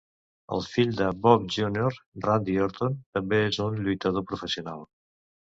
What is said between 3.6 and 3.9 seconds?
un